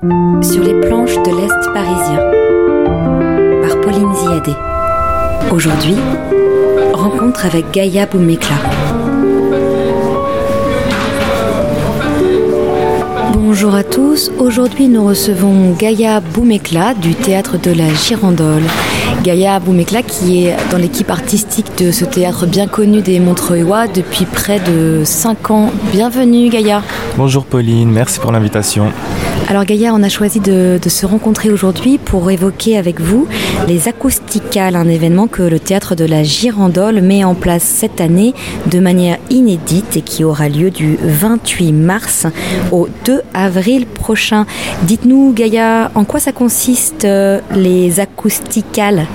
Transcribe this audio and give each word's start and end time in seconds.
Sur 0.00 0.62
les 0.62 0.74
planches 0.80 1.16
de 1.16 1.36
l'Est 1.36 1.72
parisien, 1.74 2.20
par 3.62 3.80
Pauline 3.80 4.14
Ziadé. 4.14 4.52
Aujourd'hui, 5.50 5.96
rencontre 6.92 7.44
avec 7.44 7.72
Gaïa 7.72 8.06
Boumekla. 8.06 8.54
Bonjour 13.32 13.74
à 13.74 13.82
tous, 13.82 14.30
aujourd'hui 14.38 14.86
nous 14.86 15.04
recevons 15.04 15.72
Gaïa 15.72 16.20
Boumekla 16.20 16.94
du 16.94 17.16
théâtre 17.16 17.58
de 17.58 17.72
la 17.72 17.92
Girandole. 17.92 18.62
Gaïa 19.24 19.58
Boumekla 19.58 20.02
qui 20.04 20.44
est 20.44 20.56
dans 20.70 20.78
l'équipe 20.78 21.10
artistique 21.10 21.76
de 21.76 21.90
ce 21.90 22.04
théâtre 22.04 22.46
bien 22.46 22.68
connu 22.68 23.02
des 23.02 23.18
Montreuilois 23.18 23.88
depuis 23.88 24.26
près 24.26 24.60
de 24.60 25.02
5 25.04 25.50
ans. 25.50 25.72
Bienvenue 25.90 26.50
Gaïa. 26.50 26.82
Bonjour 27.16 27.44
Pauline, 27.44 27.90
merci 27.90 28.20
pour 28.20 28.30
l'invitation. 28.30 28.92
Alors 29.50 29.64
Gaïa, 29.64 29.94
on 29.94 30.02
a 30.02 30.10
choisi 30.10 30.40
de, 30.40 30.78
se 30.86 31.06
rencontrer 31.06 31.50
aujourd'hui 31.50 31.96
pour 31.96 32.30
évoquer 32.30 32.76
avec 32.76 33.00
vous 33.00 33.26
les 33.66 33.88
Acousticales, 33.88 34.76
un 34.76 34.86
événement 34.86 35.26
que 35.26 35.42
le 35.42 35.58
théâtre 35.58 35.94
de 35.94 36.04
la 36.04 36.22
Girandole 36.22 37.00
met 37.00 37.24
en 37.24 37.34
place 37.34 37.62
cette 37.62 38.02
année 38.02 38.34
de 38.66 38.78
manière 38.78 39.16
inédite 39.30 39.96
et 39.96 40.02
qui 40.02 40.22
aura 40.22 40.50
lieu 40.50 40.70
du 40.70 40.98
28 41.02 41.72
mars 41.72 42.26
au 42.72 42.88
2 43.06 43.22
avril 43.32 43.86
prochain. 43.86 44.44
Dites-nous 44.82 45.32
Gaïa, 45.32 45.92
en 45.94 46.04
quoi 46.04 46.20
ça 46.20 46.32
consiste 46.32 47.06
euh, 47.06 47.40
les 47.54 48.00
Acousticales? 48.00 49.06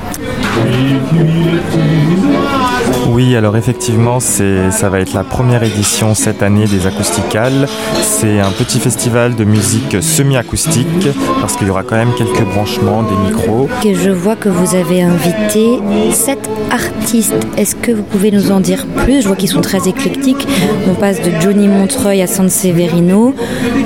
Oui, 3.09 3.35
alors 3.35 3.55
effectivement, 3.57 4.19
ça 4.19 4.89
va 4.89 4.99
être 4.99 5.13
la 5.13 5.23
première 5.23 5.63
édition 5.63 6.15
cette 6.15 6.41
année 6.41 6.65
des 6.65 6.87
Acousticales. 6.87 7.67
C'est 8.01 8.39
un 8.39 8.51
petit 8.51 8.79
festival 8.79 9.35
de 9.35 9.43
musique 9.43 10.01
semi-acoustique 10.01 11.07
parce 11.41 11.55
qu'il 11.55 11.67
y 11.67 11.69
aura 11.69 11.83
quand 11.83 11.95
même 11.95 12.13
quelques 12.17 12.43
branchements, 12.43 13.03
des 13.03 13.15
micros. 13.29 13.69
Et 13.85 13.93
je 13.95 14.09
vois 14.09 14.35
que 14.35 14.49
vous 14.49 14.75
avez 14.75 15.01
invité 15.01 15.79
sept 16.11 16.49
artistes. 16.71 17.35
Est-ce 17.57 17.75
que 17.75 17.91
vous 17.91 18.03
pouvez 18.03 18.31
nous 18.31 18.51
en 18.51 18.59
dire 18.59 18.85
plus? 19.03 19.21
Je 19.21 19.27
vois 19.27 19.35
qu'ils 19.35 19.49
sont 19.49 19.61
très 19.61 19.87
éclectiques. 19.87 20.47
On 20.89 20.95
passe 20.95 21.21
de 21.21 21.31
Johnny 21.39 21.67
Montreuil 21.67 22.21
à 22.21 22.27
San 22.27 22.49
Severino, 22.49 23.35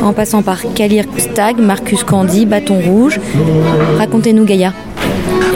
en 0.02 0.14
passant 0.14 0.42
par 0.42 0.59
Kalir 0.73 1.05
Stag, 1.17 1.59
Marcus 1.59 2.03
Candy, 2.03 2.45
Bâton 2.45 2.80
Rouge. 2.80 3.20
Racontez-nous 3.97 4.45
Gaïa. 4.45 4.73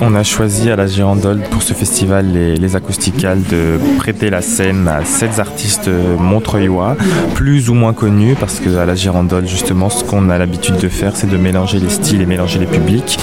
On 0.02 0.16
a 0.16 0.24
choisi 0.24 0.72
à 0.72 0.76
la 0.76 0.88
Girandole 0.88 1.42
pour 1.52 1.62
ce 1.62 1.74
festival 1.74 2.32
les, 2.32 2.56
les 2.56 2.76
acousticales 2.76 3.44
de 3.44 3.80
prêter 3.98 4.30
la 4.30 4.42
scène 4.42 4.88
à 4.88 5.06
sept 5.06 5.38
artistes 5.40 5.90
montreuillois, 6.20 6.98
plus 7.36 7.70
ou 7.70 7.76
moins 7.76 7.94
connus, 7.94 8.36
parce 8.40 8.60
que 8.60 8.78
à 8.78 8.86
la 8.86 8.96
Girandole, 8.96 9.48
justement, 9.48 9.90
ce 9.90 10.04
qu'on 10.04 10.30
a 10.30 10.38
l'habitude 10.38 10.78
de 10.78 10.90
faire, 10.90 11.16
c'est 11.16 11.30
de 11.30 11.38
mélanger 11.38 11.80
les 11.80 11.90
styles 11.90 12.22
et 12.22 12.26
mélanger 12.26 12.60
les 12.60 12.66
publics. 12.66 13.20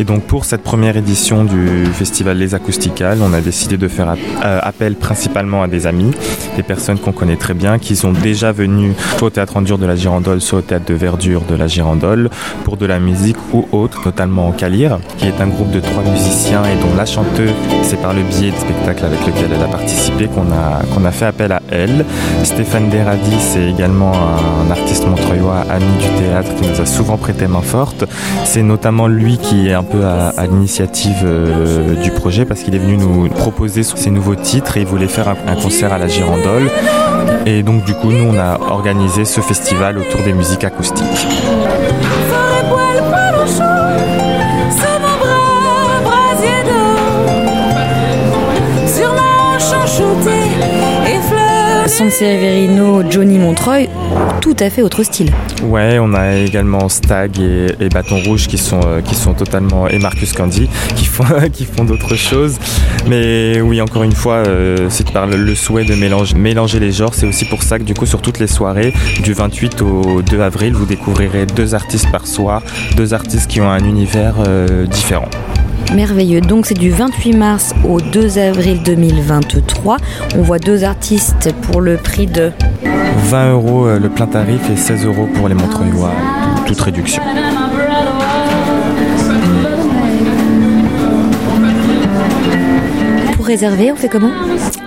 Et 0.00 0.04
donc 0.04 0.22
pour 0.22 0.44
cette 0.44 0.62
première 0.62 0.96
édition 0.96 1.44
du 1.44 1.84
festival 1.86 2.38
Les 2.38 2.54
Acousticales, 2.54 3.18
on 3.20 3.32
a 3.32 3.40
décidé 3.40 3.76
de 3.76 3.88
faire 3.88 4.14
euh, 4.44 4.60
appel 4.62 4.94
principalement 4.94 5.64
à 5.64 5.66
des 5.66 5.88
amis, 5.88 6.12
des 6.56 6.62
personnes 6.62 7.00
qu'on 7.00 7.10
connaît 7.10 7.36
très 7.36 7.54
bien, 7.54 7.80
qui 7.80 7.96
sont 7.96 8.12
déjà 8.12 8.52
venus 8.52 8.94
soit 9.16 9.26
au 9.26 9.30
théâtre 9.30 9.56
en 9.56 9.62
dur 9.62 9.76
de 9.76 9.86
la 9.86 9.96
Girandole, 9.96 10.40
soit 10.40 10.60
au 10.60 10.62
théâtre 10.62 10.84
de 10.86 10.94
verdure 10.94 11.42
de 11.48 11.56
la 11.56 11.66
Girandole, 11.66 12.30
pour 12.62 12.76
de 12.76 12.86
la 12.86 13.00
musique 13.00 13.36
ou 13.52 13.66
autre, 13.72 14.02
notamment 14.04 14.52
Calir, 14.52 15.00
qui 15.16 15.26
est 15.26 15.40
un 15.40 15.48
groupe 15.48 15.72
de 15.72 15.80
trois 15.80 16.04
musiciens 16.04 16.62
et 16.64 16.76
dont 16.76 16.94
la 16.96 17.04
chanteuse, 17.04 17.50
c'est 17.82 18.00
par 18.00 18.14
le 18.14 18.22
biais 18.22 18.52
de 18.52 18.56
spectacle 18.56 19.04
avec 19.04 19.26
lequel 19.26 19.50
elle 19.52 19.64
a 19.64 19.68
participé 19.68 20.28
qu'on 20.28 20.52
a, 20.52 20.80
qu'on 20.94 21.04
a 21.06 21.10
fait 21.10 21.26
appel 21.26 21.50
à 21.50 21.60
elle. 21.72 22.04
Stéphane 22.44 22.88
Deradi, 22.88 23.40
c'est 23.40 23.68
également 23.68 24.12
un 24.14 24.70
artiste 24.70 25.08
montreuillois, 25.08 25.64
ami 25.68 25.90
du 26.00 26.22
théâtre, 26.22 26.54
qui 26.54 26.68
nous 26.68 26.80
a 26.80 26.86
souvent 26.86 27.16
prêté 27.16 27.48
main 27.48 27.62
forte. 27.62 28.04
C'est 28.44 28.62
notamment 28.62 29.08
lui 29.08 29.38
qui 29.38 29.66
est 29.66 29.74
un 29.74 29.87
à, 29.94 30.46
l'initiative 30.46 31.22
euh, 31.24 31.94
du 32.02 32.10
projet 32.10 32.44
parce 32.44 32.62
qu'il 32.62 32.74
est 32.74 32.78
venu 32.78 32.96
nous 32.96 33.28
proposer 33.28 33.82
ses 33.82 34.10
nouveaux 34.10 34.34
titres 34.34 34.76
et 34.76 34.80
il 34.80 34.86
voulait 34.86 35.08
faire 35.08 35.28
un 35.28 35.56
concert 35.56 35.92
à 35.92 35.98
la 35.98 36.08
Girandole. 36.08 36.70
Et 37.46 37.62
donc 37.62 37.84
du 37.84 37.94
coup, 37.94 38.10
nous, 38.10 38.24
on 38.24 38.38
a 38.38 38.58
organisé 38.70 39.24
ce 39.24 39.40
festival 39.40 39.98
autour 39.98 40.22
des 40.22 40.32
musiques 40.32 40.64
acoustiques. 40.64 41.26
San 51.98 52.12
Severino, 52.12 53.02
Johnny 53.10 53.38
Montreuil, 53.38 53.88
tout 54.40 54.54
à 54.60 54.70
fait 54.70 54.82
autre 54.82 55.02
style. 55.02 55.32
Ouais, 55.64 55.98
on 55.98 56.14
a 56.14 56.36
également 56.36 56.88
Stag 56.88 57.40
et, 57.40 57.88
Bâton 57.88 58.20
Rouge 58.24 58.46
qui 58.46 58.56
sont, 58.56 58.78
euh, 58.86 59.00
qui 59.00 59.16
sont 59.16 59.34
totalement. 59.34 59.88
et 59.88 59.98
Marcus 59.98 60.32
Candy 60.32 60.70
qui 60.94 61.06
font, 61.06 61.84
d'autres 61.84 62.14
choses. 62.14 62.60
Mais 63.08 63.60
oui, 63.60 63.80
encore 63.80 64.04
une 64.04 64.12
fois, 64.12 64.44
euh, 64.46 64.86
c'est 64.90 65.10
par 65.10 65.26
le, 65.26 65.54
souhait 65.56 65.84
de 65.84 65.96
mélanger, 65.96 66.36
mélanger 66.36 66.78
les 66.78 66.92
genres. 66.92 67.14
C'est 67.14 67.26
aussi 67.26 67.46
pour 67.46 67.64
ça 67.64 67.80
que 67.80 67.84
du 67.84 67.94
coup, 67.94 68.06
sur 68.06 68.22
toutes 68.22 68.38
les 68.38 68.46
soirées, 68.46 68.94
du 69.24 69.32
28 69.32 69.82
au 69.82 70.22
2 70.22 70.40
avril, 70.40 70.74
vous 70.74 70.86
découvrirez 70.86 71.46
deux 71.46 71.74
artistes 71.74 72.12
par 72.12 72.28
soir, 72.28 72.62
deux 72.96 73.12
artistes 73.12 73.48
qui 73.48 73.60
ont 73.60 73.68
un 73.68 73.82
univers 73.82 74.36
euh, 74.46 74.86
différent. 74.86 75.28
Merveilleux. 75.94 76.40
Donc 76.40 76.66
c'est 76.66 76.74
du 76.78 76.90
28 76.90 77.32
mars 77.32 77.74
au 77.88 78.00
2 78.00 78.38
avril 78.38 78.82
2023. 78.82 79.96
On 80.36 80.42
voit 80.42 80.58
deux 80.58 80.84
artistes 80.84 81.52
pour 81.62 81.80
le 81.80 81.96
prix 81.96 82.26
de 82.26 82.52
20 83.28 83.52
euros 83.52 83.86
euh, 83.86 83.98
le 83.98 84.08
plein 84.08 84.26
tarif 84.26 84.60
et 84.70 84.76
16 84.76 85.06
euros 85.06 85.28
pour 85.34 85.48
les 85.48 85.54
Montreuilois, 85.54 86.12
toute 86.66 86.80
réduction. 86.80 87.22
Réserver, 93.48 93.90
on 93.90 93.96
fait 93.96 94.08
comment 94.08 94.30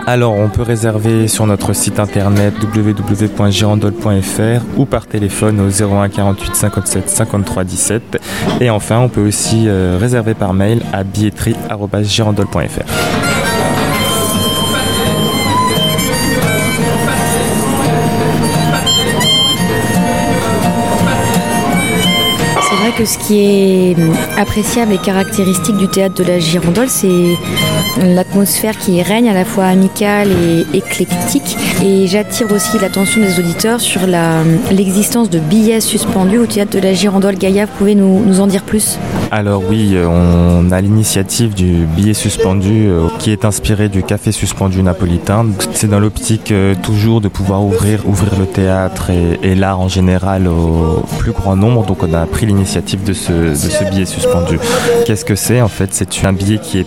alors, 0.04 0.34
on 0.34 0.48
peut 0.48 0.62
réserver 0.62 1.28
sur 1.28 1.46
notre 1.46 1.74
site 1.74 2.00
internet 2.00 2.54
www.girandole.fr 2.60 4.64
ou 4.76 4.84
par 4.84 5.06
téléphone 5.06 5.60
au 5.60 5.68
01 5.68 6.08
48 6.08 6.56
57 6.56 7.08
53 7.08 7.62
17. 7.62 8.18
Et 8.60 8.68
enfin, 8.68 8.98
on 8.98 9.08
peut 9.08 9.24
aussi 9.24 9.68
euh, 9.68 9.98
réserver 10.00 10.34
par 10.34 10.54
mail 10.54 10.82
à 10.92 11.04
billetterie.girandole.fr. 22.82 22.96
que 22.96 23.04
ce 23.04 23.18
qui 23.18 23.38
est 23.40 23.96
appréciable 24.36 24.92
et 24.92 24.98
caractéristique 24.98 25.76
du 25.76 25.88
théâtre 25.88 26.14
de 26.22 26.24
la 26.24 26.38
Girandole, 26.38 26.88
c'est 26.88 27.36
l'atmosphère 28.02 28.76
qui 28.78 29.02
règne 29.02 29.28
à 29.28 29.34
la 29.34 29.44
fois 29.44 29.66
amicale 29.66 30.28
et 30.32 30.76
éclectique. 30.76 31.56
Et 31.84 32.06
j'attire 32.06 32.50
aussi 32.50 32.78
l'attention 32.78 33.20
des 33.20 33.38
auditeurs 33.38 33.80
sur 33.80 34.00
l'existence 34.70 35.30
de 35.30 35.38
billets 35.38 35.80
suspendus 35.80 36.38
au 36.38 36.46
théâtre 36.46 36.72
de 36.72 36.80
la 36.80 36.94
Girandole. 36.94 37.36
Gaïa, 37.36 37.66
vous 37.66 37.72
pouvez 37.78 37.94
nous, 37.94 38.24
nous 38.24 38.40
en 38.40 38.46
dire 38.46 38.62
plus? 38.62 38.98
Alors 39.30 39.62
oui, 39.68 39.96
on 40.04 40.70
a 40.70 40.80
l'initiative 40.80 41.54
du 41.54 41.86
billet 41.96 42.14
suspendu 42.14 42.88
euh, 42.88 43.08
qui 43.18 43.30
est 43.30 43.44
inspiré 43.44 43.88
du 43.88 44.02
café 44.02 44.30
suspendu 44.30 44.82
napolitain. 44.82 45.46
C'est 45.72 45.88
dans 45.88 46.00
l'optique 46.00 46.52
euh, 46.52 46.74
toujours 46.82 47.20
de 47.20 47.28
pouvoir 47.28 47.64
ouvrir, 47.64 48.06
ouvrir 48.06 48.38
le 48.38 48.46
théâtre 48.46 49.10
et, 49.10 49.54
l'art 49.54 49.80
en 49.80 49.88
général 49.88 50.48
au 50.48 51.02
plus 51.18 51.32
grand 51.32 51.56
nombre. 51.56 51.86
Donc 51.86 52.02
on 52.02 52.12
a 52.12 52.26
pris 52.26 52.46
l'initiative 52.46 52.71
de 52.80 53.12
ce, 53.12 53.32
de 53.32 53.54
ce 53.54 53.84
billet 53.90 54.06
suspendu. 54.06 54.58
Qu'est-ce 55.04 55.24
que 55.24 55.34
c'est 55.34 55.60
En 55.60 55.68
fait, 55.68 55.92
c'est 55.92 56.24
un 56.24 56.32
billet 56.32 56.58
qui 56.58 56.80
est 56.80 56.86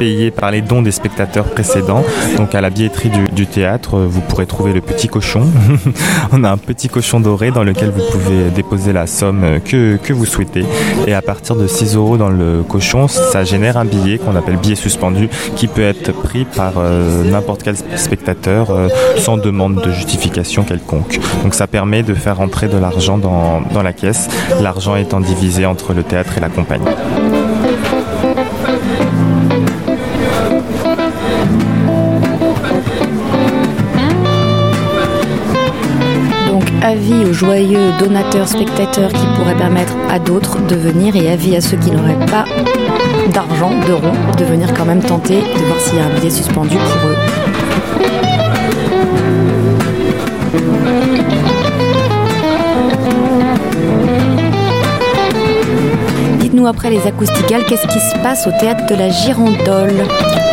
payé 0.00 0.30
par 0.30 0.50
les 0.50 0.62
dons 0.62 0.80
des 0.80 0.92
spectateurs 0.92 1.44
précédents. 1.44 2.02
Donc 2.38 2.54
à 2.54 2.62
la 2.62 2.70
billetterie 2.70 3.10
du, 3.32 3.46
théâtre, 3.46 3.98
vous 3.98 4.22
pourrez 4.22 4.46
trouver 4.46 4.72
le 4.72 4.80
petit 4.80 5.08
cochon. 5.08 5.42
On 6.32 6.42
a 6.42 6.50
un 6.50 6.56
petit 6.56 6.88
cochon 6.88 7.20
doré 7.20 7.50
dans 7.50 7.62
lequel 7.62 7.90
vous 7.90 8.02
pouvez 8.10 8.48
déposer 8.48 8.94
la 8.94 9.06
somme 9.06 9.60
que, 9.62 9.96
que 9.96 10.14
vous 10.14 10.24
souhaitez. 10.24 10.64
Et 11.06 11.12
à 11.12 11.20
partir 11.20 11.54
de 11.54 11.66
6 11.66 11.96
euros 11.96 12.16
dans 12.16 12.30
le 12.30 12.62
cochon, 12.66 13.08
ça 13.08 13.44
génère 13.44 13.76
un 13.76 13.84
billet 13.84 14.16
qu'on 14.16 14.36
appelle 14.36 14.56
billet 14.56 14.74
suspendu 14.74 15.28
qui 15.54 15.66
peut 15.66 15.82
être 15.82 16.12
pris 16.12 16.46
par 16.46 16.74
euh, 16.78 17.22
n'importe 17.30 17.62
quel 17.62 17.76
spectateur 17.76 18.70
euh, 18.70 18.88
sans 19.18 19.36
demande 19.36 19.82
de 19.84 19.92
justification 19.92 20.64
quelconque. 20.64 21.20
Donc 21.42 21.52
ça 21.52 21.66
permet 21.66 22.02
de 22.02 22.14
faire 22.14 22.40
entrer 22.40 22.68
de 22.68 22.78
l'argent 22.78 23.18
dans, 23.18 23.60
dans 23.60 23.82
la 23.82 23.92
caisse, 23.92 24.28
l'argent 24.62 24.96
étant 24.96 25.20
divisé 25.20 25.66
entre 25.66 25.92
le 25.92 26.04
théâtre 26.04 26.38
et 26.38 26.40
la 26.40 26.48
compagnie. 26.48 26.86
Avis 36.82 37.24
aux 37.24 37.32
joyeux 37.32 37.92
donateurs, 37.98 38.48
spectateurs 38.48 39.12
qui 39.12 39.26
pourraient 39.36 39.56
permettre 39.56 39.94
à 40.08 40.18
d'autres 40.18 40.58
de 40.66 40.76
venir 40.76 41.16
et 41.16 41.30
avis 41.30 41.56
à 41.56 41.60
ceux 41.60 41.76
qui 41.76 41.90
n'auraient 41.90 42.26
pas 42.26 42.44
d'argent, 43.32 43.72
d'euros, 43.86 44.12
de 44.38 44.44
venir 44.44 44.72
quand 44.74 44.84
même 44.84 45.02
tenter 45.02 45.40
de 45.40 45.64
voir 45.64 45.80
s'il 45.80 45.96
y 45.96 46.00
a 46.00 46.06
un 46.06 46.14
billet 46.14 46.30
suspendu 46.30 46.76
pour 46.76 47.10
eux. 47.10 47.29
Dites-nous 56.60 56.66
après 56.66 56.90
les 56.90 57.06
acousticales, 57.06 57.64
qu'est-ce 57.64 57.86
qui 57.86 58.00
se 58.00 58.18
passe 58.22 58.46
au 58.46 58.50
théâtre 58.50 58.86
de 58.86 58.94
la 58.94 59.08
Girandole 59.08 60.04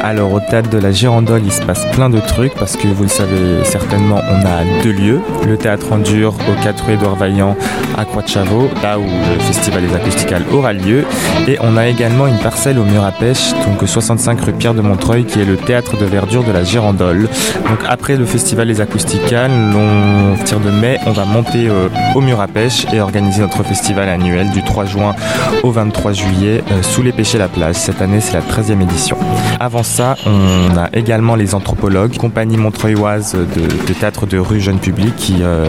alors 0.04 0.32
au 0.32 0.40
théâtre 0.40 0.70
de 0.70 0.78
la 0.78 0.92
Girandole, 0.92 1.42
il 1.44 1.52
se 1.52 1.62
passe 1.64 1.86
plein 1.92 2.10
de 2.10 2.20
trucs 2.20 2.54
parce 2.54 2.78
que 2.78 2.88
vous 2.88 3.04
le 3.04 3.10
savez 3.10 3.66
certainement, 3.66 4.22
on 4.30 4.46
a 4.46 4.82
deux 4.82 4.94
lieux. 4.94 5.20
Le 5.46 5.58
théâtre 5.58 5.92
en 5.92 5.98
dur 5.98 6.34
au 6.48 6.64
4 6.64 6.86
rue 6.86 6.94
Édouard 6.94 7.16
Vaillant 7.16 7.58
à 7.98 8.06
Croix 8.06 8.22
de 8.22 8.28
Chavaux, 8.30 8.70
là 8.82 9.00
où 9.00 9.04
le 9.04 9.40
festival 9.40 9.86
des 9.86 9.94
acousticales 9.94 10.44
aura 10.54 10.72
lieu. 10.72 11.04
Et 11.48 11.58
on 11.62 11.76
a 11.76 11.88
également 11.88 12.28
une 12.28 12.38
parcelle 12.38 12.80
au 12.80 12.86
mur 12.86 13.04
à 13.04 13.12
pêche, 13.12 13.52
donc 13.66 13.86
65 13.86 14.40
rue 14.40 14.54
Pierre 14.54 14.76
de 14.76 14.82
Montreuil, 14.82 15.26
qui 15.26 15.42
est 15.42 15.46
le 15.46 15.58
théâtre 15.58 15.98
de 15.98 16.06
verdure 16.06 16.44
de 16.44 16.54
la 16.54 16.64
Girandole. 16.64 17.28
Donc 17.68 17.80
après 17.90 18.16
le 18.16 18.26
festival 18.26 18.68
des 18.68 18.80
acousticales, 18.80 19.52
on 19.52 20.42
tire 20.44 20.62
de 20.62 20.72
mai, 20.72 21.00
on 21.06 21.12
va 21.12 21.26
monter 21.26 21.68
euh, 21.68 21.90
au 22.16 22.22
mur 22.22 22.40
à 22.40 22.48
pêche 22.48 22.86
et 22.94 23.02
organiser 23.02 23.42
notre 23.42 23.64
festival 23.64 24.08
annuel 24.08 24.52
du 24.52 24.64
3 24.64 24.86
juin 24.86 25.16
au 25.64 25.72
23 25.72 25.97
juillet 26.14 26.64
euh, 26.72 26.82
sous 26.82 27.02
les 27.02 27.12
pêchers 27.12 27.38
la 27.38 27.48
plage. 27.48 27.76
Cette 27.76 28.02
année, 28.02 28.20
c'est 28.22 28.34
la 28.34 28.42
13e 28.42 28.82
édition. 28.82 29.18
Avant 29.60 29.84
ça, 29.84 30.16
on 30.26 30.78
a 30.78 30.90
également 30.94 31.36
les 31.36 31.56
anthropologues, 31.56 32.16
compagnie 32.18 32.58
montreuilloise 32.58 33.36
de, 33.36 33.94
théâtre 33.94 34.26
de 34.26 34.38
rue 34.38 34.60
jeune 34.60 34.80
public 34.80 35.16
qui 35.16 35.38
euh, 35.42 35.68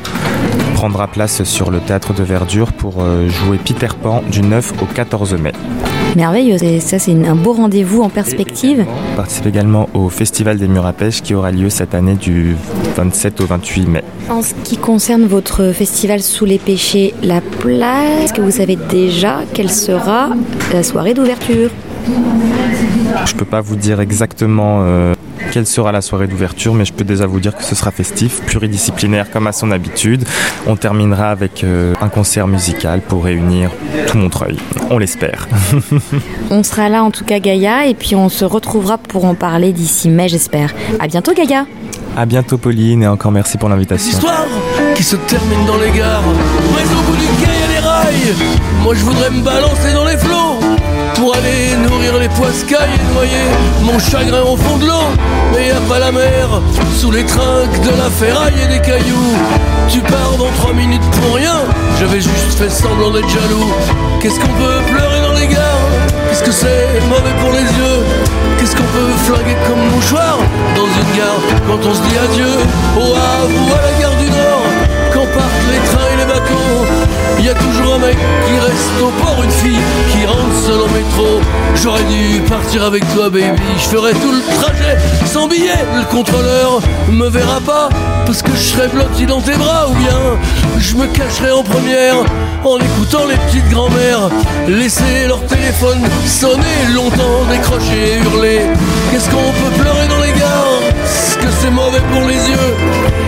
prendra 0.75 1.08
place 1.08 1.42
sur 1.42 1.70
le 1.70 1.80
théâtre 1.80 2.14
de 2.14 2.22
verdure 2.22 2.72
pour 2.72 2.96
euh, 3.00 3.28
jouer 3.28 3.58
Peter 3.58 3.88
Pan 4.00 4.22
du 4.30 4.42
9 4.42 4.75
au 4.82 4.84
14 4.84 5.34
mai. 5.34 5.52
Merveilleux, 6.16 6.58
ça 6.81 6.98
c'est 6.98 7.12
un 7.26 7.34
beau 7.34 7.52
rendez-vous 7.52 8.02
en 8.02 8.08
perspective. 8.08 8.86
On 9.12 9.16
participe 9.16 9.46
également 9.46 9.88
au 9.94 10.08
Festival 10.08 10.58
des 10.58 10.69
Murs 10.69 10.86
à 10.86 10.92
Pêche 10.92 11.22
qui 11.22 11.34
aura 11.34 11.50
lieu 11.50 11.69
cette 11.69 11.94
année 11.94 12.14
du 12.14 12.56
27 12.98 13.40
au 13.42 13.46
28 13.46 13.86
mai. 13.86 14.02
En 14.28 14.42
ce 14.42 14.54
qui 14.64 14.76
concerne 14.76 15.24
votre 15.24 15.70
festival 15.72 16.20
sous 16.20 16.44
les 16.44 16.58
péchés, 16.58 17.14
la 17.22 17.40
place, 17.40 18.24
est-ce 18.24 18.32
que 18.32 18.40
vous 18.40 18.50
savez 18.50 18.74
déjà 18.74 19.42
quelle 19.54 19.70
sera 19.70 20.30
la 20.72 20.82
soirée 20.82 21.14
d'ouverture? 21.14 21.70
Je 23.24 23.34
peux 23.34 23.44
pas 23.44 23.60
vous 23.60 23.76
dire 23.76 24.00
exactement 24.00 24.80
euh, 24.82 25.14
quelle 25.52 25.66
sera 25.66 25.92
la 25.92 26.00
soirée 26.00 26.26
d'ouverture, 26.26 26.74
mais 26.74 26.84
je 26.84 26.92
peux 26.92 27.04
déjà 27.04 27.26
vous 27.26 27.38
dire 27.38 27.56
que 27.56 27.62
ce 27.62 27.76
sera 27.76 27.92
festif, 27.92 28.40
pluridisciplinaire 28.46 29.30
comme 29.30 29.46
à 29.46 29.52
son 29.52 29.70
habitude. 29.70 30.24
On 30.66 30.74
terminera 30.74 31.30
avec 31.30 31.62
euh, 31.62 31.94
un 32.00 32.08
concert 32.08 32.48
musical 32.48 33.00
pour 33.00 33.24
réunir 33.24 33.70
tout 34.08 34.18
Montreuil. 34.18 34.56
On 34.90 34.98
l'espère. 34.98 35.46
on 36.50 36.64
sera 36.64 36.88
là 36.88 37.04
en 37.04 37.12
tout 37.12 37.24
cas 37.24 37.38
Gaïa 37.38 37.86
et 37.86 37.94
puis 37.94 38.16
on 38.16 38.28
se 38.28 38.44
retrouvera 38.44 38.98
pour 38.98 39.24
en 39.24 39.36
parler 39.36 39.72
d'ici 39.72 40.08
mai 40.08 40.28
j'espère. 40.28 40.74
À 40.98 41.06
bientôt 41.06 41.32
Gaïa. 41.32 41.64
À 42.19 42.26
bientôt 42.26 42.59
Pauline 42.59 43.05
et 43.05 43.06
encore 43.06 43.31
merci 43.31 43.59
pour 43.59 43.69
l'invitation. 43.69 44.11
Histoire 44.11 44.44
qui 44.97 45.05
se 45.05 45.15
termine 45.15 45.65
dans 45.67 45.76
les 45.76 45.97
gares, 45.97 46.25
mais 46.75 46.82
au 46.82 47.03
bout 47.03 47.17
du 47.17 47.26
quai 47.41 47.47
y 47.47 47.62
a 47.62 47.69
les 47.69 47.79
rails. 47.79 48.35
Moi 48.82 48.93
je 48.97 49.05
voudrais 49.05 49.31
me 49.31 49.41
balancer 49.41 49.93
dans 49.94 50.05
les 50.05 50.17
flots 50.17 50.59
pour 51.15 51.32
aller 51.37 51.76
nourrir 51.88 52.19
les 52.19 52.29
poiscailles 52.31 52.91
et 52.93 53.15
noyer 53.15 53.47
mon 53.85 54.00
chagrin 54.00 54.43
au 54.43 54.56
fond 54.56 54.79
de 54.79 54.87
l'eau. 54.87 55.06
Mais 55.53 55.69
y 55.69 55.70
a 55.70 55.81
pas 55.88 56.00
la 56.00 56.11
mer 56.11 56.61
sous 56.97 57.12
les 57.12 57.25
trinques 57.25 57.81
de 57.85 57.91
la 57.91 58.11
ferraille 58.11 58.62
et 58.65 58.67
des 58.67 58.81
cailloux. 58.81 59.37
Tu 59.88 60.00
pars 60.00 60.35
dans 60.38 60.50
trois 60.56 60.73
minutes 60.73 61.09
pour 61.23 61.37
rien. 61.37 61.61
J'avais 62.00 62.20
juste 62.20 62.59
fait 62.59 62.69
semblant 62.69 63.12
d'être 63.12 63.29
jaloux. 63.29 63.73
Qu'est-ce 64.20 64.41
qu'on 64.41 64.55
peut 64.59 64.81
pleurer 64.91 65.20
dans 65.20 65.38
les 65.38 65.47
gares? 65.47 65.87
Qu'est-ce 66.31 66.43
que 66.43 66.50
c'est 66.50 67.00
mauvais 67.09 67.35
pour 67.41 67.53
les 67.53 67.62
yeux? 67.62 68.03
Qu'est-ce 68.59 68.75
qu'on 68.75 68.82
peut 68.82 69.12
flinguer 69.25 69.56
comme 69.69 69.94
mouchoir? 69.94 70.38
Quand 71.66 71.78
on 71.86 71.94
se 71.94 72.02
dit 72.02 72.18
adieu 72.18 72.46
au 72.96 73.14
Havre 73.14 73.76
à 73.78 73.82
la 73.82 74.00
gare 74.00 74.16
du 74.16 74.30
Nord 74.30 74.64
Quand 75.12 75.26
partent 75.26 75.68
les 75.70 75.88
trains 75.88 76.08
et 76.12 76.16
les 76.16 76.26
bateaux 76.26 77.08
il 77.38 77.44
y 77.44 77.48
a 77.50 77.54
toujours 77.54 77.94
un 77.94 77.98
mec 77.98 78.16
qui 78.16 78.58
reste 78.58 79.00
au 79.00 79.10
port, 79.22 79.40
une 79.44 79.50
fille 79.50 79.78
qui 80.10 80.26
rentre 80.26 80.60
seule 80.66 80.80
au 80.80 80.88
métro. 80.88 81.40
J'aurais 81.76 82.02
dû 82.02 82.40
partir 82.40 82.82
avec 82.82 83.04
toi, 83.14 83.30
baby. 83.30 83.60
Je 83.76 83.88
ferais 83.88 84.12
tout 84.12 84.32
le 84.32 84.42
trajet 84.60 84.98
sans 85.24 85.46
billet. 85.46 85.84
Le 85.94 86.04
contrôleur 86.10 86.80
me 87.08 87.28
verra 87.28 87.60
pas 87.60 87.90
parce 88.26 88.42
que 88.42 88.50
je 88.50 88.56
serais 88.56 88.88
blotti 88.88 89.24
dans 89.24 89.40
tes 89.40 89.54
bras. 89.54 89.88
Ou 89.88 89.94
bien 89.94 90.18
je 90.78 90.96
me 90.96 91.06
cacherai 91.06 91.52
en 91.52 91.62
première 91.62 92.16
en 92.64 92.78
écoutant 92.78 93.26
les 93.28 93.36
petites 93.36 93.68
grand-mères 93.70 94.30
laisser 94.66 95.28
leur 95.28 95.44
téléphone 95.46 96.00
sonner 96.26 96.92
longtemps, 96.92 97.44
décrocher, 97.50 98.18
hurler. 98.24 98.62
Qu'est-ce 99.12 99.30
qu'on 99.30 99.36
peut 99.36 99.80
pleurer 99.80 100.08
dans 100.08 100.22
les 100.24 100.32
gares? 100.32 100.88
Est-ce 101.08 101.38
que 101.38 101.50
c'est 101.60 101.70
mauvais 101.70 102.02
pour 102.12 102.22
les 102.28 102.37
yeux 102.52 102.75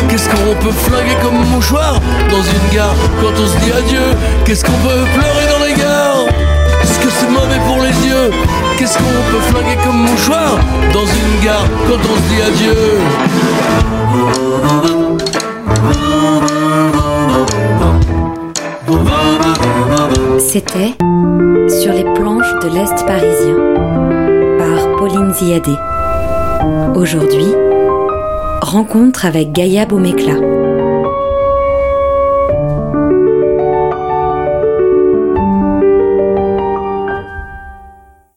Qu'est-ce 0.08 0.28
qu'on 0.28 0.54
peut 0.64 0.72
flinguer 0.72 1.16
comme 1.22 1.38
mouchoir 1.52 2.00
dans 2.30 2.42
une 2.42 2.74
gare 2.74 2.94
quand 3.20 3.32
on 3.42 3.46
se 3.46 3.56
dit 3.64 3.72
adieu 3.72 4.06
Qu'est-ce 4.44 4.64
qu'on 4.64 4.78
peut 4.86 5.04
pleurer 5.14 5.46
dans 5.52 5.64
les 5.64 5.74
gares 5.74 6.26
Est-ce 6.82 6.98
que 6.98 7.10
c'est 7.10 7.30
mauvais 7.30 7.60
pour 7.66 7.78
les 7.78 7.96
yeux 8.06 8.30
Qu'est-ce 8.78 8.98
qu'on 8.98 9.22
peut 9.30 9.44
flinguer 9.50 9.78
comme 9.84 10.02
mouchoir 10.02 10.58
dans 10.92 11.06
une 11.06 11.44
gare 11.44 11.64
quand 11.88 12.00
on 12.10 12.16
se 12.16 12.24
dit 12.28 12.42
adieu 12.42 12.76
C'était 20.38 20.94
Sur 21.68 21.92
les 21.92 22.04
planches 22.14 22.52
de 22.62 22.68
l'Est 22.74 23.06
parisien 23.06 23.56
par 24.58 24.96
Pauline 24.96 25.32
Ziadé. 25.32 25.76
Aujourd'hui, 26.94 27.54
rencontre 28.60 29.24
avec 29.24 29.52
Gaïa 29.52 29.86
Beauméclat. 29.86 30.59